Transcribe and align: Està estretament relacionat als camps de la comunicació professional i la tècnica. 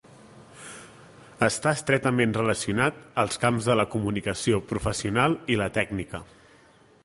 Està 1.47 1.73
estretament 1.79 2.33
relacionat 2.37 2.97
als 3.25 3.37
camps 3.45 3.69
de 3.73 3.77
la 3.81 3.87
comunicació 3.97 4.63
professional 4.73 5.37
i 5.57 5.61
la 5.63 5.69
tècnica. 5.81 6.27